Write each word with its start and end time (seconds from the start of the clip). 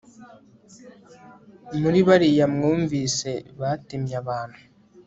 muri 1.81 1.99
bariya 2.07 2.45
mwumvise 2.55 3.31
batemye 3.59 4.15
abantu 4.23 4.59